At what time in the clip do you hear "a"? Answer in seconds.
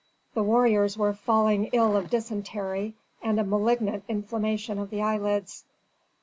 3.39-3.43